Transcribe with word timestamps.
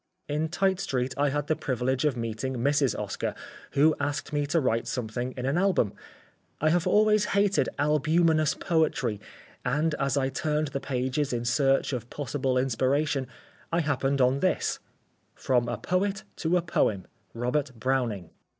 In 0.27 0.49
Tite 0.49 0.79
street 0.79 1.13
I 1.15 1.29
had 1.29 1.45
the 1.45 1.55
privilege 1.55 2.05
of 2.05 2.17
meeting 2.17 2.55
Mrs. 2.55 2.97
Oscar, 2.97 3.35
who 3.73 3.95
asked 3.99 4.33
me 4.33 4.47
to 4.47 4.59
write 4.59 4.87
something 4.87 5.31
in 5.37 5.45
an 5.45 5.59
album. 5.59 5.93
I 6.59 6.71
have 6.71 6.87
always 6.87 7.25
hated 7.37 7.69
albumenous 7.77 8.55
poetry 8.55 9.19
and, 9.63 9.93
as 9.99 10.17
I 10.17 10.29
turned 10.29 10.69
the 10.69 10.79
pages 10.79 11.31
in 11.31 11.45
search 11.45 11.93
of 11.93 12.09
possible 12.09 12.57
inspiration, 12.57 13.27
I 13.71 13.81
happened 13.81 14.21
on 14.21 14.39
this: 14.39 14.79
_From 15.37 15.71
a 15.71 15.77
poet 15.77 16.23
to 16.37 16.57
a 16.57 16.63
poem. 16.63 17.05
Robert 17.35 17.71
Browning. 17.79 18.31